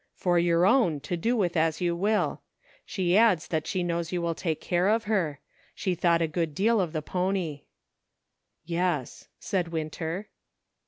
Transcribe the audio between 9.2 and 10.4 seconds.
said Winter.